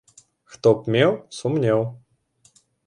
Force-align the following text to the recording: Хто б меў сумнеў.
Хто 0.53 0.69
б 0.79 0.95
меў 0.95 1.11
сумнеў. 1.41 1.87